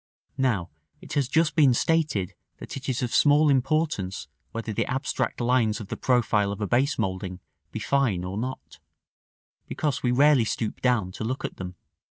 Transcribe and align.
Now 0.39 0.71
it 0.99 1.13
has 1.13 1.27
just 1.27 1.55
been 1.55 1.75
stated 1.75 2.33
that 2.57 2.75
it 2.75 2.89
is 2.89 3.03
of 3.03 3.13
small 3.13 3.49
importance 3.49 4.27
whether 4.51 4.73
the 4.73 4.87
abstract 4.87 5.39
lines 5.39 5.79
of 5.79 5.89
the 5.89 5.95
profile 5.95 6.51
of 6.51 6.59
a 6.59 6.65
base 6.65 6.97
moulding 6.97 7.39
be 7.71 7.77
fine 7.77 8.23
or 8.23 8.35
not, 8.39 8.79
because 9.67 10.01
we 10.01 10.09
rarely 10.11 10.43
stoop 10.43 10.81
down 10.81 11.11
to 11.11 11.23
look 11.23 11.45
at 11.45 11.57
them. 11.57 11.75